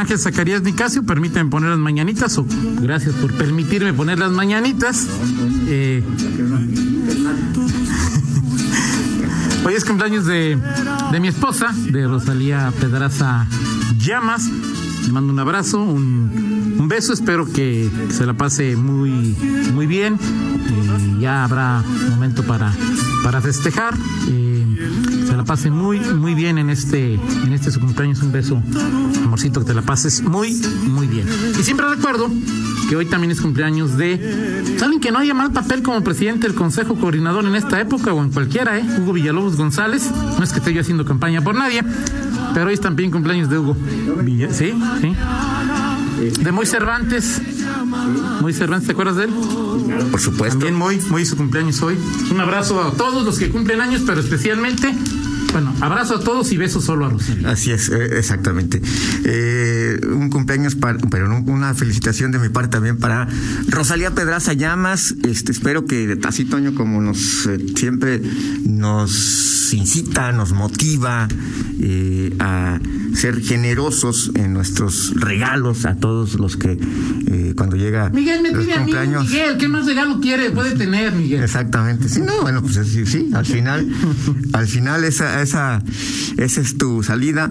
[0.00, 1.04] Ángel Zacarías Nicasio.
[1.04, 2.36] Permíteme poner las mañanitas.
[2.38, 2.46] O
[2.80, 5.06] gracias por permitirme poner las mañanitas.
[5.66, 6.02] Eh,
[9.64, 10.58] hoy es cumpleaños de,
[11.12, 13.46] de mi esposa, de Rosalía Pedraza
[13.98, 14.48] Llamas.
[15.06, 17.12] Le mando un abrazo, un, un beso.
[17.12, 19.36] Espero que se la pase muy,
[19.74, 20.18] muy bien.
[21.18, 22.72] Y ya habrá momento para,
[23.22, 23.94] para festejar.
[24.28, 24.64] Eh,
[25.40, 28.20] la pase muy, muy bien en este, en este su cumpleaños.
[28.20, 28.62] Un beso,
[29.24, 30.52] amorcito, que te la pases muy,
[30.86, 31.26] muy bien.
[31.58, 32.30] Y siempre recuerdo
[32.90, 34.74] que hoy también es cumpleaños de.
[34.78, 38.22] ¿Saben que no haya mal papel como presidente del Consejo Coordinador en esta época o
[38.22, 38.84] en cualquiera, eh?
[38.98, 40.10] Hugo Villalobos González.
[40.36, 41.82] No es que esté yo haciendo campaña por nadie,
[42.52, 43.74] pero hoy es también cumpleaños de Hugo.
[44.22, 45.16] Villa- Sí, sí.
[46.42, 47.40] De Moy Cervantes.
[48.42, 49.30] Moy Cervantes, ¿te acuerdas de él?
[50.10, 50.58] Por supuesto.
[50.58, 51.96] También Moy, Moy su cumpleaños hoy.
[52.30, 54.94] Un abrazo a todos los que cumplen años, pero especialmente,
[55.52, 57.50] bueno, abrazo a todos y besos solo a Rosalía.
[57.50, 58.80] Así es, eh, exactamente.
[59.24, 63.28] Eh, un cumpleaños, para, pero una felicitación de mi parte también para
[63.68, 65.14] Rosalía Pedraza Llamas.
[65.24, 68.20] Este, espero que así, Toño, como nos eh, siempre
[68.64, 71.28] nos incita, nos motiva
[71.80, 72.78] eh, a
[73.14, 76.78] ser generosos en nuestros regalos a todos los que
[77.26, 79.24] eh, cuando llega Miguel, me los pide a mí, cumpleaños.
[79.28, 80.50] Miguel, ¿qué más regalo quiere?
[80.50, 81.42] Puede tener, Miguel.
[81.42, 82.08] Exactamente.
[82.08, 83.88] Sí, no, bueno, pues sí, sí, al final,
[84.52, 85.82] al final esa, esa,
[86.36, 87.50] esa es tu salida.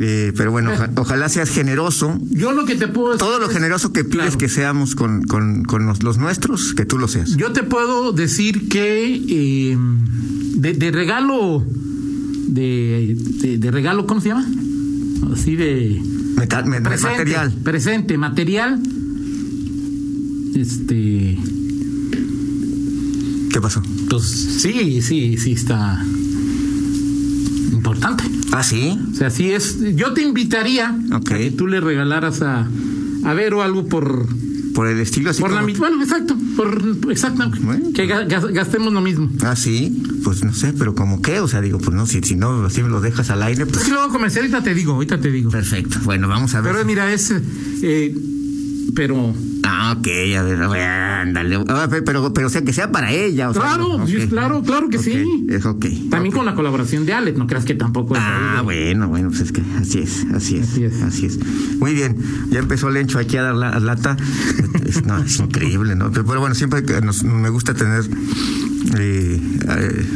[0.00, 2.18] Eh, pero bueno, oja- ojalá seas generoso.
[2.30, 4.38] Yo lo que te puedo decir Todo lo generoso que pides Claro.
[4.38, 7.36] que seamos con, con, con los, los nuestros, que tú lo seas.
[7.36, 9.76] Yo te puedo decir que eh,
[10.54, 11.64] de, de regalo,
[12.48, 14.46] de, de, de regalo, ¿cómo se llama?
[15.32, 16.00] Así de
[16.36, 17.52] me- presente, material.
[17.62, 18.80] presente, material.
[20.54, 21.38] Este,
[23.52, 23.82] ¿Qué pasó?
[24.10, 26.04] pues sí, sí, sí está
[27.72, 28.24] importante.
[28.52, 28.98] Ah, sí.
[29.12, 29.78] O sea, sí es.
[29.96, 31.32] Yo te invitaría Ok.
[31.32, 32.68] a que tú le regalaras a,
[33.24, 34.26] a ver o algo por
[34.74, 35.40] Por el estilo así.
[35.40, 35.88] por la misma.
[35.88, 37.50] Bueno, exacto, por exacto.
[37.60, 37.90] Bueno.
[37.94, 39.30] Que ga- gas- gastemos lo mismo.
[39.42, 40.02] Ah, sí.
[40.24, 42.82] Pues no sé, pero como qué, o sea, digo, pues no, si, si no, así
[42.82, 45.30] me lo dejas al aire, Es pues que luego comercial, ahorita te digo, ahorita te
[45.30, 45.50] digo.
[45.50, 45.98] perfecto.
[46.04, 46.72] Bueno, vamos a ver.
[46.72, 47.32] Pero mira, es.
[47.82, 48.14] eh,
[48.94, 49.34] pero.
[49.64, 50.06] Ah, ok,
[50.38, 51.58] a ver, a ver, ándale.
[51.68, 53.48] Ah, pe- pero, pero, o sea, que sea para ella.
[53.50, 54.06] O sea, Claro, ok.
[54.06, 55.46] sí, claro, claro que sí.
[55.48, 55.86] Es ok.
[56.10, 58.20] También con la colaboración de Alex, no creas que tampoco es.
[58.22, 61.36] Ah, bueno, bueno, pues es que así es, así es, Así así es.
[61.36, 61.76] es.
[61.78, 62.16] Muy bien,
[62.50, 64.16] ya empezó Lencho aquí a dar la lata.
[64.86, 66.10] Es, no, es increíble, ¿no?
[66.10, 68.02] Pero, pero bueno, siempre nos- me gusta tener,
[68.98, 70.06] eh, eh,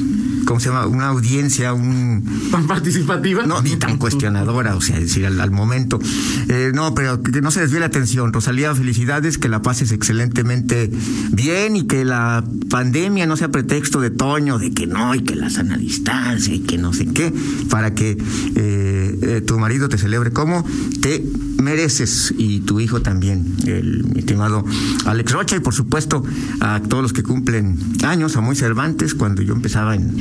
[0.47, 0.87] ¿cómo se llama?
[0.87, 2.25] Una audiencia, un...
[2.51, 3.45] Tan participativa.
[3.45, 6.01] No, ni tan cuestionadora, o sea, decir al, al momento.
[6.49, 8.33] Eh, no, pero que no se desvíe la atención.
[8.33, 10.91] Rosalía, felicidades, que la pases excelentemente
[11.33, 15.35] bien y que la pandemia no sea pretexto de Toño, de que no, y que
[15.35, 17.33] la sana distancia y que no sé qué,
[17.69, 18.17] para que
[18.55, 18.76] eh,
[19.23, 20.65] eh, tu marido te celebre como
[21.01, 21.25] te
[21.63, 24.65] mereces y tu hijo también, el mi estimado
[25.07, 26.23] Alex Rocha y por supuesto
[26.61, 30.15] a todos los que cumplen años, a Moy Cervantes, cuando yo empezaba en,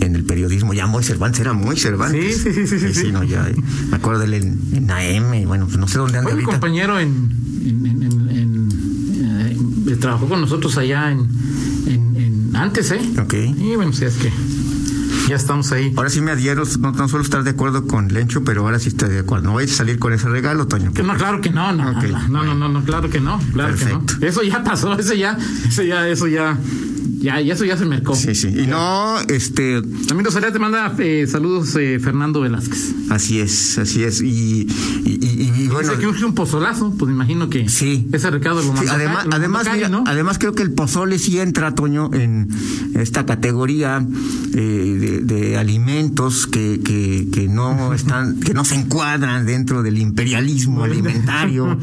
[0.00, 2.38] en el periodismo, ya Moy Cervantes era muy Cervantes.
[2.42, 3.12] Sí, sí, sí, sí, sí.
[3.12, 3.54] no, ya, eh,
[3.90, 6.44] me acuerdo de él en, en AM, bueno, pues no sé dónde anda Fue mi
[6.44, 6.60] ahorita.
[6.60, 7.42] compañero en.
[9.88, 11.20] eh, trabajó con nosotros allá en.
[11.86, 13.00] en, en- antes, ¿eh?
[13.20, 13.34] Ok.
[13.34, 14.30] Y bueno, si es que.
[15.28, 15.92] Ya estamos ahí.
[15.96, 18.88] Ahora sí me adhiero, no, no suelo estar de acuerdo con Lencho, pero ahora sí
[18.88, 19.46] estoy de acuerdo.
[19.46, 20.92] No voy a salir con ese regalo, Toño.
[21.02, 24.04] No, claro que no, no, no, no, no, no, claro que no, claro que no.
[24.20, 25.36] Eso ya pasó, eso ya,
[25.66, 26.58] eso ya, eso ya,
[27.22, 28.14] ya, ya eso ya se mercó.
[28.14, 28.48] Sí, sí.
[28.48, 32.94] Y no, este, También Rosalía te manda eh, saludos eh, Fernando Velázquez.
[33.10, 34.20] así es, así es.
[34.20, 34.66] Y,
[35.04, 35.96] y, y- y bueno.
[35.98, 38.08] Que un, un pozolazo, pues me imagino que Sí.
[38.12, 40.04] ese recado lo Sí, además, lo además, ¿no?
[40.06, 42.48] además creo que el pozole sí entra, Toño, en
[42.94, 44.04] esta categoría
[44.54, 49.98] eh, de, de alimentos que, que, que no están, que no se encuadran dentro del
[49.98, 51.78] imperialismo alimentario.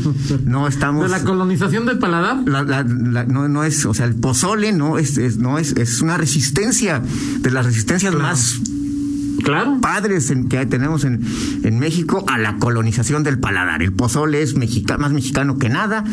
[0.45, 1.03] No estamos.
[1.03, 2.37] de la colonización del paladar.
[2.47, 5.71] la- la- la- no, no es, o sea, el pozole no es, es- no es,
[5.73, 7.01] es una resistencia
[7.39, 8.27] de las resistencias Claro.
[8.27, 8.59] más
[9.43, 9.79] Claro.
[9.81, 11.21] padres en, que tenemos en,
[11.63, 13.81] en México a la colonización del paladar.
[13.81, 16.03] El pozole es mexica, más mexicano que nada.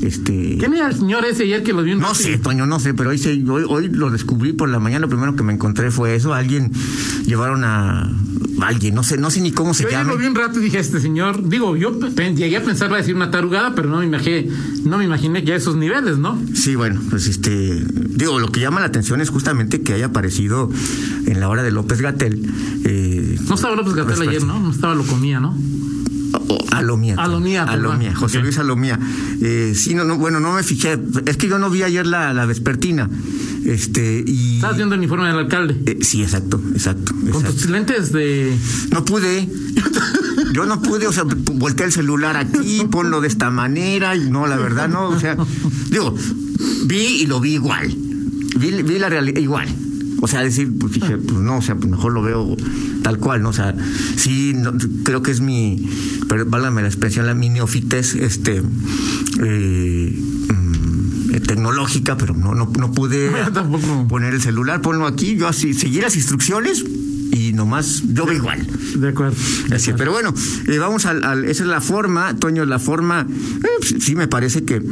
[0.00, 2.78] Este, ¿Quién era el señor ese ayer que lo vio en no sé, Toño, no
[2.78, 5.00] sé, pero hoy, hoy, hoy lo descubrí por la mañana.
[5.00, 6.34] Lo primero que me encontré fue eso.
[6.34, 6.70] Alguien
[7.26, 8.08] llevaron a
[8.62, 10.12] alguien, no sé, no sé ni cómo se Yo llama.
[10.12, 12.98] lo vi un rato y dije, este señor, digo, yo llegué a pensar va a
[12.98, 14.48] decir una tarugada, pero no me imaginé,
[14.84, 16.40] no me imaginé que a esos niveles, ¿no?
[16.54, 20.70] Sí, bueno, pues este, digo, lo que llama la atención es justamente que haya aparecido
[21.26, 22.44] en la hora de López Gatel.
[22.84, 24.58] Eh, No estaba López Gatel ayer, ¿no?
[24.60, 25.56] No estaba lo comía, ¿no?
[26.72, 27.14] Alomía.
[27.18, 27.64] Alomía.
[27.64, 28.44] Alomía, José Ok.
[28.44, 28.98] Luis Alomía.
[29.40, 30.98] Eh, sí, no, no, bueno, no me fijé.
[31.26, 33.08] Es que yo no vi ayer la, la vespertina.
[33.68, 34.56] Este, y.
[34.56, 35.76] Estabas viendo el uniforme del alcalde.
[35.84, 37.12] Eh, sí, exacto, exacto.
[37.14, 37.52] Con exacto.
[37.52, 38.56] tus lentes de.
[38.90, 39.46] No pude.
[40.54, 44.46] Yo no pude, o sea, volteé el celular aquí, ponlo de esta manera, y no,
[44.46, 45.36] la verdad, no, o sea,
[45.90, 46.14] digo,
[46.86, 47.94] vi y lo vi igual.
[48.56, 49.68] Vi, vi la realidad igual.
[50.20, 52.56] O sea, decir, pues dije, pues no, o sea, pues mejor lo veo
[53.02, 53.50] tal cual, ¿no?
[53.50, 53.74] O sea,
[54.16, 54.72] sí, no,
[55.04, 55.88] creo que es mi,
[56.28, 58.62] pero válgame la expresión, la mi neofites, este,
[59.42, 60.18] eh,
[61.40, 63.30] tecnológica, pero no, no, no pude
[64.08, 66.84] poner el celular, ponlo aquí, yo así, seguí las instrucciones
[67.30, 68.66] y nomás yo veo igual.
[68.96, 69.34] De acuerdo.
[69.68, 69.96] de Así, acuerdo.
[69.98, 70.34] pero bueno,
[70.66, 74.64] eh, vamos al, al- esa es la forma, Toño, la forma, eh, sí me parece
[74.64, 74.82] que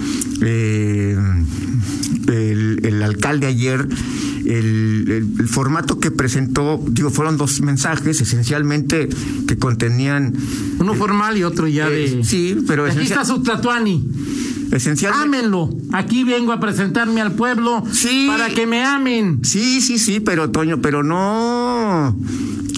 [0.43, 1.17] eh,
[2.29, 3.87] el, el alcalde ayer,
[4.45, 9.09] el, el- el formato que presentó, digo, fueron dos mensajes esencialmente
[9.49, 10.35] que contenían...
[10.79, 12.25] Uno formal y otro ya eh, de.
[12.25, 14.07] sí, pero Aquí está su tatuani.
[14.73, 15.39] Esencialmente...
[15.39, 15.71] Ámenlo.
[15.93, 18.27] Aquí vengo a presentarme al pueblo Sí.
[18.29, 19.41] para que me amen.
[19.43, 22.17] Sí, sí, sí, pero Toño, pero no.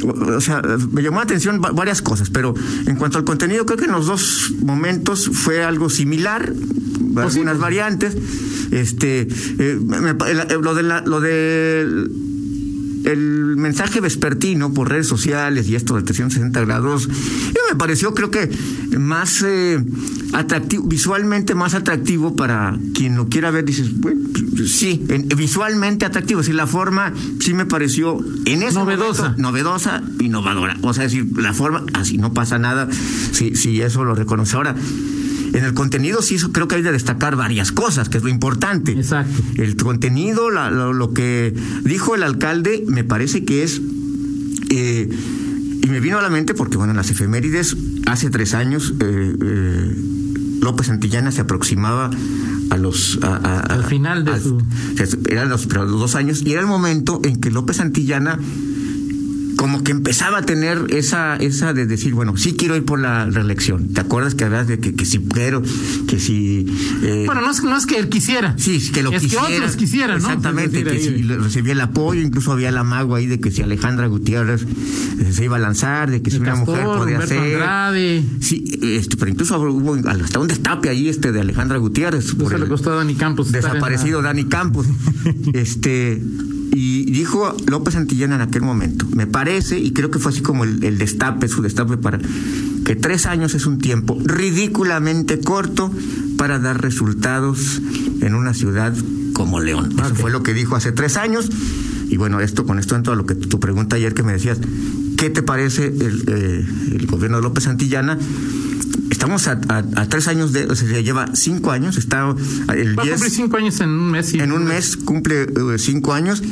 [0.05, 0.62] O sea,
[0.93, 2.55] me llamó la atención va- varias cosas, pero
[2.87, 6.52] en cuanto al contenido, creo que en los dos momentos fue algo similar,
[7.14, 8.17] Pues algunas variantes.
[8.70, 9.26] Este,
[9.58, 10.14] eh, me
[10.61, 12.06] lo de la, lo de
[13.05, 18.31] el mensaje vespertino por redes sociales y esto de 360 grados, eh, me pareció creo
[18.31, 18.50] que
[18.99, 19.83] más eh,
[20.33, 24.21] atractivo, visualmente más atractivo para quien lo quiera ver, dices, bueno,
[24.56, 29.23] pues, sí, en- visualmente atractivo, sí, la forma sí me pareció en ese Novedosa.
[29.23, 32.89] momento, novedosa, innovadora, o sea, decir, la forma, así no pasa nada,
[33.33, 34.75] si, si eso lo reconoce ahora.
[35.53, 38.93] En el contenido sí creo que hay de destacar varias cosas, que es lo importante.
[38.93, 39.43] Exacto.
[39.56, 41.55] El contenido, la- lo, lo que
[41.85, 43.81] dijo el alcalde, me parece que es.
[44.71, 45.09] eh,
[45.81, 49.37] y me vino a la mente porque, bueno, en las efemérides, hace tres años, eh,
[49.41, 49.97] eh,
[50.61, 52.11] López Santillana se aproximaba
[52.71, 53.19] a los.
[53.23, 54.59] a- a- Al final de a- su-
[55.29, 58.39] Eran los, los dos años, y era el momento en que López Santillana
[59.58, 63.26] como que empezaba a tener esa esa de decir, bueno, sí quiero ir por la
[63.26, 63.88] reelección.
[63.93, 65.62] ¿Te acuerdas que hablas de que, que si quiero,
[66.06, 66.64] que si...
[67.02, 68.55] eh, Bueno, no es, no es que él quisiera.
[68.56, 69.46] Sí, que lo es quisiera.
[69.49, 70.28] que otros quisieran, ¿no?
[70.28, 73.60] Exactamente, Es que si recibía el apoyo, incluso había el amago ahí de que si
[73.62, 77.14] Alejandra Gutiérrez eh, se iba a lanzar, de que si El una mujer Castor, podía
[77.16, 77.55] Humberto ser.
[77.55, 78.25] Andrade.
[78.40, 82.25] Sí, este, pero incluso hubo hasta un destape ahí este de Alejandra Gutiérrez.
[82.26, 83.49] Eso por le costó a Dani Campos.
[83.49, 84.87] en la- desaparecido Dani Campos.
[85.52, 86.22] este
[87.19, 90.82] dijo López Santillana en aquel momento, me parece, y creo que fue así como el,
[90.85, 92.19] el destape, su destape para
[92.85, 95.93] que tres años es un tiempo ridículamente corto
[96.37, 97.81] para dar resultados
[98.20, 98.94] en una ciudad
[99.32, 99.94] como León.
[100.05, 101.49] Eso fue lo que dijo hace tres años.
[102.11, 104.59] Y bueno, esto con esto entro a lo que tu pregunta ayer que me decías,
[105.19, 106.67] ¿qué te parece el, eh,
[106.97, 108.19] el gobierno de López Santillana?
[109.11, 112.35] Estamos a, a- a tres años de, o sea, lleva cinco años, está
[112.75, 114.26] el Va a 10 cumplir cinco años en un mes.
[114.26, 114.38] sí.
[114.41, 116.43] en un mes cumple eh, cinco años,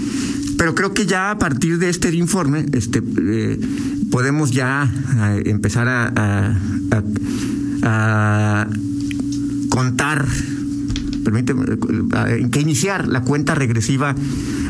[0.58, 3.60] pero creo que ya a partir de este informe, este, eh,
[4.10, 4.90] podemos ya
[5.36, 6.56] eh, empezar a,
[7.82, 8.66] a-
[9.68, 10.26] contar,
[11.24, 11.64] permíteme,
[12.28, 14.14] eh, que iniciar la cuenta regresiva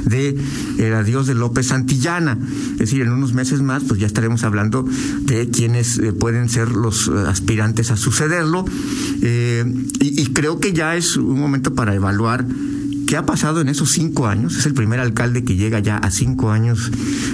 [0.04, 0.36] de
[0.78, 2.38] el adiós de López Santillana.
[2.72, 4.84] Es decir, en unos meses más, pues ya estaremos hablando
[5.22, 8.64] de quienes pueden ser los aspirantes a sucederlo.
[10.00, 12.44] Y creo que ya es un momento para evaluar
[13.06, 14.56] ¿Qué ha pasado en esos cinco años?
[14.56, 16.90] Es el primer alcalde que llega ya a cinco años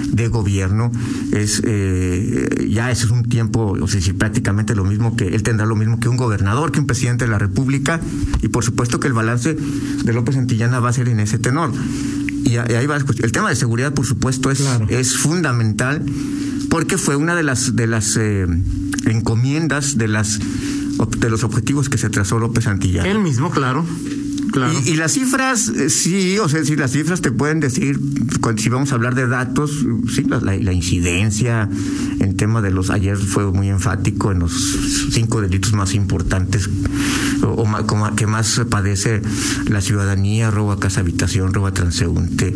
[0.07, 0.91] de gobierno.
[1.31, 5.41] Es eh, ya ese es un tiempo, o sea, si prácticamente lo mismo que él
[5.41, 7.99] tendrá lo mismo que un gobernador, que un presidente de la República,
[8.41, 11.71] y por supuesto que el balance de López Santillana va a ser en ese tenor.
[12.43, 14.85] Y, ahí va el tema de seguridad, por supuesto, es, Claro.
[14.89, 16.03] es fundamental
[16.69, 18.45] porque fue una de las de las eh,
[19.05, 20.39] encomiendas de las
[21.17, 23.09] de los objetivos que se trazó López Santillana.
[23.09, 23.85] Él mismo, claro.
[24.53, 24.71] Claro.
[24.85, 27.99] Y, y las cifras, eh, sí, o sea, si las cifras te pueden decir,
[28.39, 29.71] cuando- si vamos a hablar de datos,
[30.13, 31.67] sí, la, incidencia,
[32.19, 34.51] el tema de los, ayer fue muy enfático en los
[35.11, 36.69] cinco delitos más importantes
[37.41, 39.21] o, como que más padece
[39.65, 42.53] la ciudadanía, robo a casa habitación, robo a transeúnte,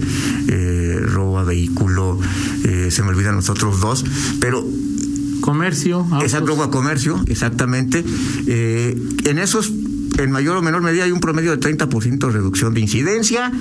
[0.47, 2.19] eh, robo a vehículo,
[2.63, 4.05] eh, se me olvidan los otros dos,
[4.39, 4.63] pero
[5.41, 5.99] Comercio.
[5.99, 6.23] autos.
[6.23, 8.03] Exacto, comercio, exactamente.
[8.47, 9.71] Eh, en esos
[10.17, 13.51] en mayor o menor medida hay un promedio de 30% de reducción de incidencia,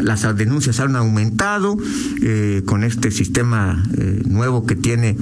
[0.00, 1.76] las denuncias han aumentado
[2.22, 5.16] eh, con este sistema eh, nuevo que tiene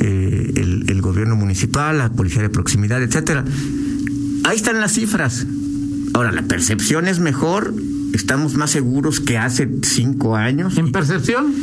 [0.00, 3.44] eh, el, el gobierno municipal, la policía de proximidad, etcétera.
[4.44, 5.46] Ahí están las cifras.
[6.14, 7.74] Ahora, la percepción es mejor,
[8.12, 10.76] estamos más seguros que hace cinco años.
[10.78, 11.54] En percepción,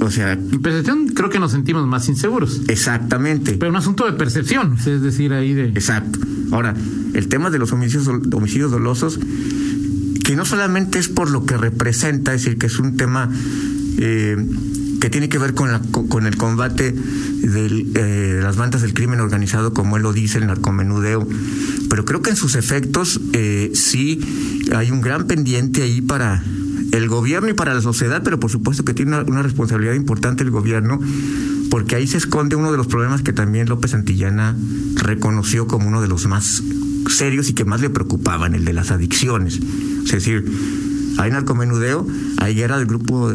[0.00, 2.60] O sea, en percepción creo que nos sentimos más inseguros.
[2.68, 3.54] exactamente.
[3.54, 5.68] Pero un asunto de percepción, es decir, ahí de...
[5.68, 6.18] Exacto.
[6.52, 6.74] Ahora,
[7.14, 9.18] el tema de los homicidios, homicidios dolosos,
[10.22, 13.30] que no solamente es por lo que representa, es decir, que es un tema
[13.98, 14.36] eh,
[15.00, 18.02] que tiene que ver con, la, co- con el combate del, eh,
[18.34, 21.26] de las bandas del crimen organizado, como él lo dice, el narcomenudeo,
[21.88, 24.20] pero creo que en sus efectos eh, sí
[24.74, 26.42] hay un gran pendiente ahí para
[26.92, 30.50] el gobierno y para la sociedad, pero por supuesto que tiene una, responsabilidad importante el
[30.50, 31.00] gobierno,
[31.70, 34.56] porque ahí se esconde uno de los problemas que también López Antillana
[34.94, 36.62] reconoció como uno de los más
[37.08, 39.60] serios y que más le preocupaban, el de las adicciones.
[40.04, 40.44] Es decir,
[41.18, 42.06] hay narcomenudeo,
[42.38, 43.32] hay guerra del grupo,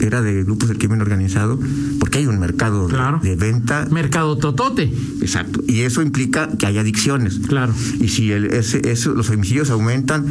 [0.00, 1.58] era de grupos del crimen organizado,
[1.98, 3.20] porque hay un mercado de- Claro.
[3.22, 3.86] de, venta.
[3.90, 5.62] Mercado totote, Exacto.
[5.66, 7.40] Y eso implica que hay adicciones.
[7.48, 7.74] claro.
[8.00, 10.26] Y si el, ese, eso- los homicidios aumentan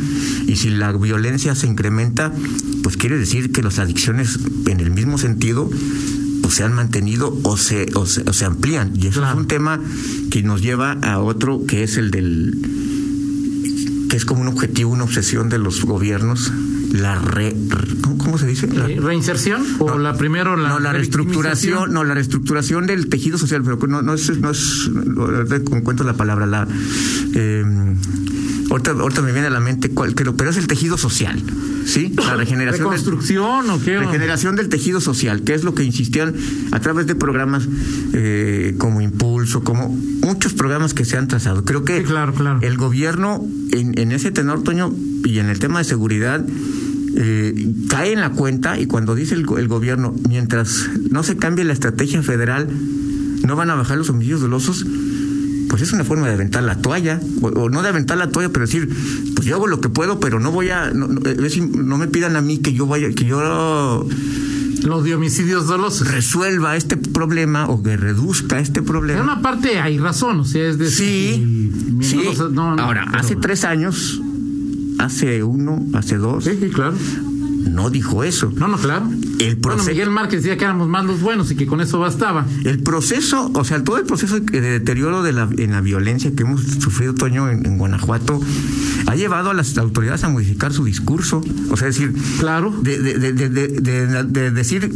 [0.47, 2.31] y si la violencia se incrementa,
[2.83, 5.69] pues quiere decir que las adicciones en el mismo sentido
[6.43, 8.91] o se han mantenido o se, o se, o se amplían.
[8.95, 9.35] Y eso Claro.
[9.35, 9.79] es un tema
[10.29, 12.55] que nos lleva a otro que es el del
[14.09, 16.51] que es como un objetivo, una obsesión de los gobiernos,
[16.93, 17.53] la re,
[18.01, 18.67] ¿cómo, cómo se dice?
[18.67, 19.63] La- Eh, ¿Reinserción?
[19.79, 23.77] ¿O no, la primero la no, la reestructuración, no, la reestructuración del tejido social, pero
[23.87, 24.89] no, no es, no es,
[25.71, 26.67] encuentro la palabra, la,
[27.33, 27.63] eh,
[28.69, 31.41] ahorita, ahorita me viene a la mente cuál, pero, pero es el tejido social,
[31.85, 32.13] ¿sí?
[32.15, 32.83] La regeneración.
[32.89, 33.97] del- ¿Reconstrucción o qué?
[33.97, 36.33] Regeneración del tejido social, que es lo que insistían
[36.71, 37.67] a través de programas
[38.13, 39.89] eh, como Impulso, como
[40.21, 41.65] muchos programas que se han trazado.
[41.65, 42.59] Creo que Sí, claro, claro.
[42.61, 44.93] el gobierno en, en ese tenor, Toño,
[45.25, 46.45] y en el tema de seguridad,
[47.15, 51.37] eh, cae en la cuenta y cuando dice el, go- el gobierno, mientras no se
[51.37, 52.67] cambie la estrategia federal,
[53.45, 54.85] no van a bajar los homicidios dolosos,
[55.69, 58.49] pues es una forma de aventar la toalla, o, o no de aventar la toalla,
[58.53, 58.87] pero decir,
[59.35, 62.41] pues yo hago lo que puedo, pero no voy a, no, no, me pidan a
[62.41, 64.07] mí que yo vaya, que yo
[64.83, 66.07] Los de homicidios dolosos.
[66.11, 69.23] resuelva este problema o que reduzca este En problema.
[69.23, 71.35] una parte hay razón, o sea, es decir...
[71.35, 72.17] Sí, sí.
[72.37, 74.21] no, no, no, Ahora, pero- hace tres años,
[75.03, 76.93] hace uno, hace dos, Sí, sí, claro.
[77.69, 78.51] no dijo eso.
[78.55, 79.05] No, no, claro.
[79.39, 81.99] El Bueno, proceso, Miguel Márquez decía que éramos más los buenos y que con eso
[81.99, 82.45] bastaba.
[82.65, 86.43] el proceso, o sea, todo el proceso de deterioro de la, en la violencia que
[86.43, 88.39] hemos sufrido, Toño, en, en Guanajuato,
[89.07, 91.41] ha llevado a las autoridades a modificar su discurso.
[91.71, 92.73] O sea, decir, Claro.
[92.81, 94.91] de, de, de, de, de- de- de decir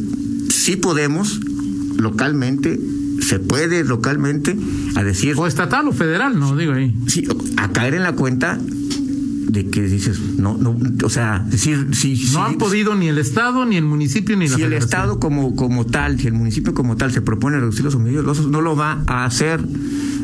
[0.50, 1.40] sí podemos
[1.98, 2.80] localmente,
[3.22, 4.56] se puede localmente,
[4.96, 6.96] a decir O estatal o federal, no digo ahí.
[7.08, 8.60] sí, a caer en la cuenta
[9.48, 13.66] de que dices, no, no, o sea, decir, si, No han podido ni el Estado,
[13.66, 14.74] ni el municipio, ni la si el.
[14.74, 18.62] Estado como, como tal, si el municipio como tal se propone reducir los homicidios no
[18.62, 19.60] lo va a hacer.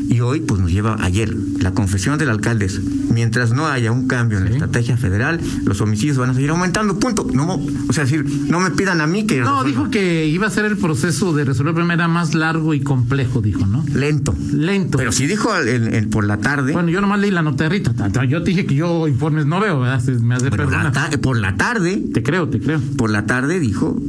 [0.08, 2.80] Y hoy, pues nos lleva ayer, la confesión del alcalde es,
[3.10, 6.98] mientras no haya un cambio en la estrategia federal, los homicidios van a seguir aumentando,
[6.98, 7.26] punto.
[7.32, 7.54] No,
[7.88, 9.38] o sea, decir, no me pidan a mí que...
[9.40, 9.68] No, resuelva.
[9.68, 12.80] dijo que iba a ser el proceso de resolver el problema era más largo y
[12.80, 13.84] complejo, dijo, ¿no?
[13.94, 14.34] Lento.
[14.52, 14.98] Lento.
[14.98, 17.92] Pero sí dijo en- por la tarde, Bueno, yo nomás leí la nota de Rita.
[18.28, 20.02] Yo te dije que yo informes no veo, ¿verdad?
[20.20, 22.80] Me hace bueno, la por la tarde, Te creo, te creo.
[22.96, 24.00] por la tarde dijo,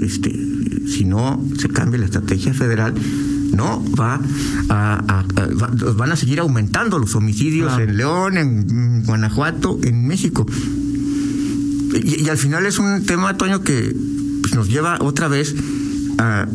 [0.00, 0.30] este,
[0.88, 2.94] si no se cambia la estrategia federal,
[3.52, 4.20] no va
[4.68, 7.84] a, a- a- va- van a seguir aumentando los homicidios Claro.
[7.90, 10.46] en León, en Guanajuato, en México.
[12.02, 13.94] Y, y al final es un tema, Toño, que
[14.40, 15.54] pues, nos lleva otra vez
[16.18, 16.46] a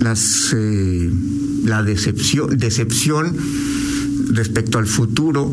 [0.00, 1.10] las eh,
[1.64, 3.36] la decepción, decepción
[4.32, 5.52] respecto al futuro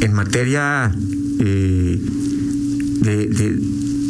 [0.00, 0.94] en materia
[1.38, 2.00] eh,
[3.02, 3.58] de, de-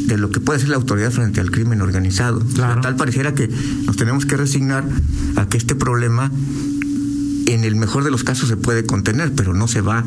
[0.06, 2.40] de lo que puede ser la autoridad frente al crimen organizado.
[2.54, 2.80] Claro.
[2.80, 3.48] Tal pareciera que
[3.86, 4.84] nos tenemos que resignar
[5.36, 6.30] a que este problema
[7.46, 10.04] en el mejor de los casos se puede contener, pero no se va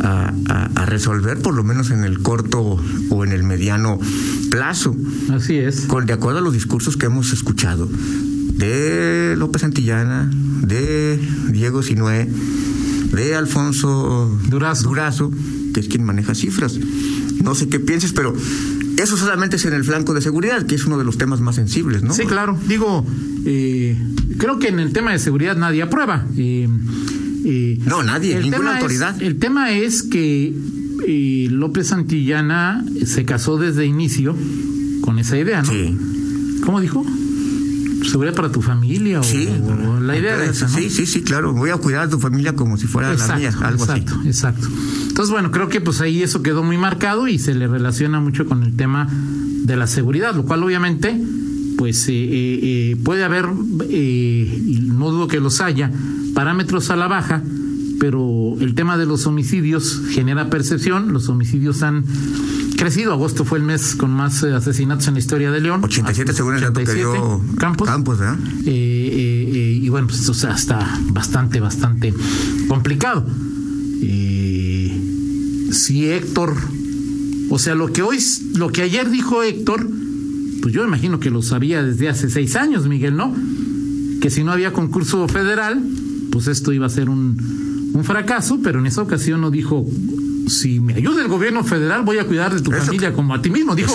[0.00, 2.78] a, a- a resolver, por lo menos en el corto
[3.10, 3.98] o en el mediano
[4.50, 4.94] plazo,
[5.32, 5.82] Así es.
[5.82, 7.88] con, de acuerdo a los discursos que hemos escuchado
[8.56, 10.30] de López Santillana,
[10.62, 11.18] de
[11.50, 12.28] Diego Sinué,
[13.12, 14.84] de Alfonso Durazo.
[14.88, 15.32] Durazo,
[15.72, 16.78] que es quien maneja cifras.
[17.42, 18.34] No sé qué pienses, pero
[18.96, 21.56] eso solamente es en el flanco de seguridad, que es uno de los temas más
[21.56, 22.12] sensibles, ¿no?
[22.14, 22.58] Sí, claro.
[22.68, 23.04] Digo,
[23.44, 23.96] eh,
[24.38, 26.26] creo que en el tema de seguridad nadie aprueba.
[26.36, 26.68] Eh,
[27.44, 29.22] eh, No, nadie, ninguna es- autoridad.
[29.22, 30.54] el tema es que
[31.06, 34.34] eh, López Santillana se casó desde inicio
[35.02, 35.70] con esa idea, ¿no?
[35.70, 35.96] Sí.
[36.64, 37.04] ¿Cómo dijo?
[38.08, 40.74] Seguridad para tu familia Sí, o, la idea de esa, ¿no?
[40.76, 41.52] sí, sí, sí, claro.
[41.52, 44.28] Voy a cuidar a tu familia como si fuera la mía, algo exacto, así.
[44.28, 44.68] Exacto,
[45.08, 48.46] Entonces, bueno, creo que pues ahí eso quedó muy marcado y se le relaciona mucho
[48.46, 51.18] con el tema de la seguridad, lo cual obviamente
[51.76, 53.46] pues eh, eh, eh, puede haber,
[53.90, 55.90] y no dudo que los haya,
[56.34, 57.42] parámetros a la baja,
[57.98, 62.04] pero el tema de los homicidios genera percepción, los homicidios han
[62.84, 65.82] crecido, agosto fue el mes con más asesinatos en la historia de León.
[65.82, 67.88] 87 según el dato que dio Campos.
[67.88, 68.36] Campos ¿verdad?
[68.66, 72.12] y bueno, pues o sea, está bastante, bastante
[72.68, 73.24] complicado.
[74.02, 74.90] si
[76.10, 76.54] Héctor,
[77.48, 78.18] o sea, lo que hoy,
[78.54, 79.88] lo que ayer dijo Héctor,
[80.60, 83.34] pues yo imagino que lo sabía desde hace seis años, Miguel, ¿no?
[84.20, 85.82] Que si no había concurso federal,
[86.30, 89.86] pues esto iba a ser un, un fracaso, pero en esa ocasión no dijo
[90.46, 93.50] si me ayuda el gobierno federal, voy a cuidar de tu familia como a ti
[93.50, 93.74] mismo.
[93.74, 93.94] Dijo,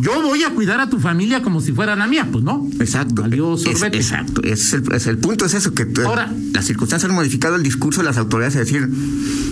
[0.00, 2.68] yo voy a cuidar a tu familia como si fuera la mía, pues no.
[2.78, 3.24] Exacto.
[3.26, 4.42] exacto.
[4.42, 8.00] Es el, es el, punto es eso, que Ahora, las circunstancias han modificado el discurso
[8.00, 8.88] de las autoridades, es decir,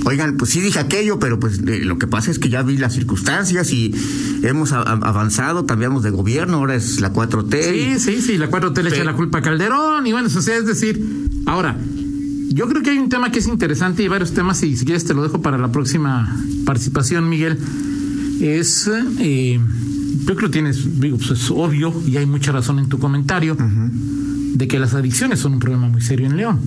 [0.04, 2.76] oigan, pues sí dije aquello, pero pues eh, lo que pasa es que ya vi
[2.76, 3.94] las circunstancias y
[4.42, 7.98] hemos avanzado, cambiamos de gobierno, ahora es la 4T.
[7.98, 10.66] Sí, sí, sí, la 4T le echa la culpa a Calderón y bueno, eso es
[10.66, 11.04] decir,
[11.46, 11.76] ahora,
[12.48, 15.04] yo creo que hay un tema que es interesante y varios temas, y si quieres
[15.04, 17.58] te lo dejo para la próxima participación, Miguel.
[18.40, 18.88] Es,
[19.18, 19.60] eh,
[20.24, 23.56] yo creo que tienes, digo, pues es obvio y hay mucha razón en tu comentario,
[23.56, 26.60] de que las adicciones son un problema muy serio en León.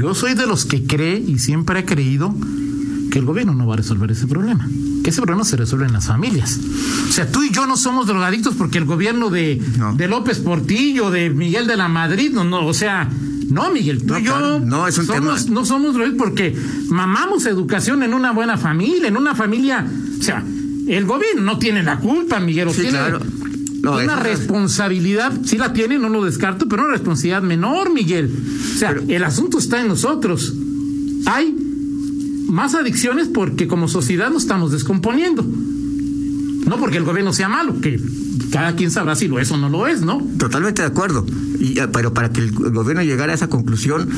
[0.00, 2.34] Yo soy de los que cree y siempre he creído
[3.10, 4.66] que el gobierno no va a resolver ese problema.
[5.04, 6.58] Que ese problema se resuelve en las familias.
[7.08, 9.60] O sea, tú y yo no somos drogadictos porque el gobierno de,
[9.96, 13.10] de López Portillo, de Miguel de la Madrid, no, no, o sea,
[13.52, 16.56] no, Miguel, tú y yo no, es un somos, no somos porque
[16.88, 19.86] mamamos educación en una buena familia, en una familia,
[20.18, 20.42] o sea,
[20.86, 23.20] el gobierno no tiene la culpa, Miguel, sí, tiene claro.
[23.82, 28.30] una responsabilidad, sí la tiene, no lo descarto, pero una responsabilidad menor, Miguel.
[28.74, 30.54] O sea, el asunto está en nosotros.
[31.26, 31.54] Hay
[32.48, 35.44] más adicciones porque como sociedad nos estamos descomponiendo.
[36.66, 38.00] No porque el gobierno sea malo, que
[38.50, 40.22] cada quien sabrá si lo es o no lo es, ¿no?
[40.38, 41.26] Totalmente de acuerdo.
[41.58, 44.08] Y, eh, pero para que el gobierno llegara a esa conclusión,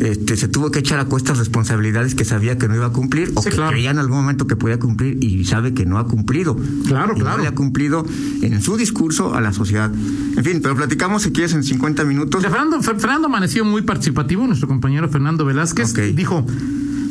[0.00, 3.32] este, se tuvo que echar a cuestas responsabilidades que sabía que no iba a cumplir
[3.34, 6.56] o que creía en algún momento que podía cumplir y sabe que no ha cumplido.
[6.86, 7.36] Claro, claro.
[7.36, 8.04] No le ha cumplido
[8.42, 9.90] en su discurso a la sociedad.
[10.36, 12.42] En fin, pero platicamos si quieres en 50 minutos.
[12.42, 15.94] Fernando, Fernando amaneció muy participativo, nuestro compañero Fernando Velázquez.
[16.14, 16.44] Dijo,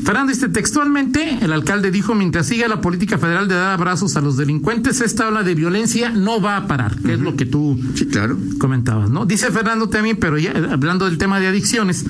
[0.06, 4.22] Fernando dice textualmente, el alcalde dijo, mientras siga la política federal de dar abrazos a
[4.22, 7.80] los delincuentes, esta ola de violencia no va a parar, que es lo que tú
[7.96, 8.38] sí, claro.
[8.60, 9.26] comentabas, ¿no?
[9.26, 12.06] Dice Fernando también, pero ya hablando del tema de adicciones,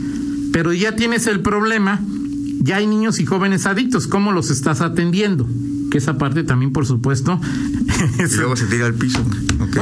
[0.51, 2.01] pero ya tienes el problema,
[2.59, 5.47] ya hay niños y jóvenes adictos, ¿cómo los estás atendiendo?
[5.89, 7.39] Que esa parte también, por supuedo.
[8.19, 9.23] y luego se tira al piso.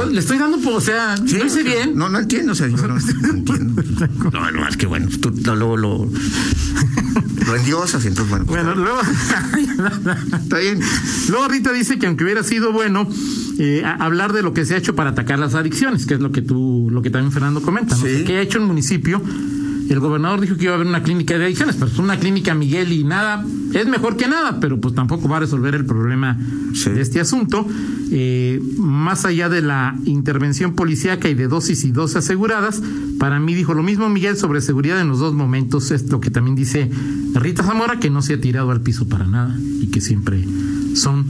[0.08, 1.96] le estoy dando, o sea, ¿no hice bien?
[1.96, 2.96] No, no entiendo, o sea, yo no,
[3.28, 3.82] entiendo.
[4.32, 6.08] No, no, es que bueno, tú luego lo
[7.46, 8.46] lo endiosas, entonces bueno.
[8.46, 9.00] Pues, bueno, luego.
[10.42, 10.80] está bien.
[11.28, 13.08] Luego Rita dice que aunque hubiera sido bueno
[13.58, 16.32] eh, hablar de lo que se ha hecho para atacar las adicciones, que es lo
[16.32, 18.04] que tú, lo que también Fernando comenta, ¿no?
[18.04, 19.22] ¿Qué ha hecho el municipio?
[19.88, 22.54] El gobernador dijo que iba a haber una clínica de adicciones, pero es una clínica
[22.54, 26.38] Miguel y nada, es mejor que nada, pero pues tampoco va a resolver el problema
[26.84, 27.66] de este asunto.
[28.10, 32.82] Eh, más allá de la intervención policíaca y de dosis y dosis aseguradas,
[33.18, 36.30] para mí dijo lo mismo Miguel sobre seguridad en los dos momentos, es lo que
[36.30, 36.90] también dice
[37.34, 40.44] Rita Zamora, que no se ha tirado al piso para nada y que siempre
[40.94, 41.26] son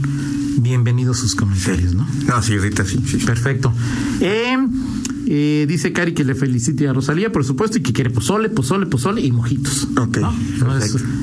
[0.58, 2.06] bienvenidos sus comentarios, ¿no?
[2.26, 3.00] No, sí, Rita, sí.
[3.04, 3.18] sí.
[3.18, 3.72] Perfecto.
[4.20, 4.56] Eh,
[5.26, 8.86] eh, dice Cari que le felicite a Rosalía, por supuesto, y que quiere pozole, pozole,
[8.86, 9.88] pozole y mojitos.
[9.96, 10.18] Ok.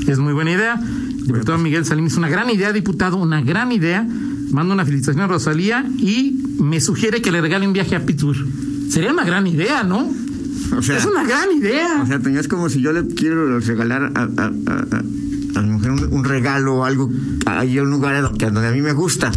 [0.08, 0.82] es, muy buena idea.
[1.26, 4.08] Diputado Miguel Salim es una gran idea, diputado, una gran idea.
[4.52, 8.46] Mando una felicitación a Rosalía y me sugiere que le regale un viaje a Pittsburgh.
[8.90, 10.12] Sería una gran idea, ¿no?
[10.80, 12.02] es una gran idea.
[12.04, 16.78] O sea, es como si yo le quiero regalar a, a, mi mujer un, regalo
[16.78, 17.10] o algo
[17.46, 19.32] ahí un lugar donde a mí me gusta.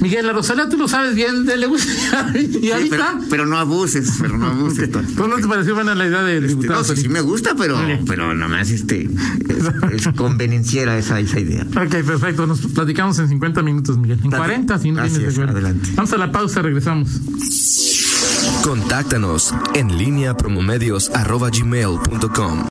[0.00, 2.32] Miguel, la Rosalía tú lo sabes bien, le gusta.
[2.34, 3.18] y ahí pero, está.
[3.28, 4.90] pero no abuses, pero no abuses.
[5.16, 6.82] ¿Cómo no te pareció buena la idea del este, diputado?
[6.82, 9.02] No, sí, me gusta, pero, pero más este,
[9.92, 11.66] es, convenenciera esa, esa idea.
[11.70, 12.46] Ok, perfecto.
[12.46, 14.20] Nos platicamos en 50 minutos, Miguel.
[14.24, 15.90] En 40, si no tienes de Adelante.
[15.94, 17.20] Vamos a la pausa, regresamos.
[18.62, 22.58] Contáctanos en línea promomedios.com